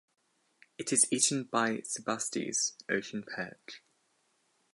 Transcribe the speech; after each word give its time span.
It 0.79 0.91
is 0.91 1.05
eaten 1.11 1.43
by 1.43 1.81
"Sebastes" 1.83 2.75
(ocean 2.89 3.21
perch). 3.21 3.83